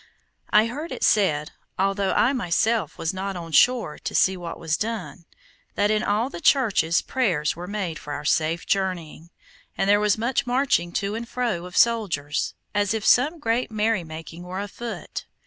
I 0.49 0.65
heard 0.65 0.91
it 0.91 1.03
said, 1.03 1.51
although 1.77 2.11
I 2.13 2.33
myself 2.33 2.97
was 2.97 3.13
not 3.13 3.35
on 3.35 3.51
shore 3.51 3.99
to 3.99 4.15
see 4.15 4.35
what 4.35 4.57
was 4.57 4.75
done, 4.75 5.25
that 5.75 5.91
in 5.91 6.01
all 6.01 6.27
the 6.31 6.41
churches 6.41 7.03
prayers 7.03 7.55
were 7.55 7.67
made 7.67 7.99
for 7.99 8.11
our 8.11 8.25
safe 8.25 8.65
journeying, 8.65 9.29
and 9.77 9.87
there 9.87 9.99
was 9.99 10.17
much 10.17 10.47
marching 10.47 10.91
to 10.93 11.13
and 11.13 11.29
fro 11.29 11.67
of 11.67 11.77
soldiers, 11.77 12.55
as 12.73 12.95
if 12.95 13.05
some 13.05 13.37
great 13.37 13.69
merrymaking 13.69 14.41
were 14.41 14.59
afoot. 14.59 15.25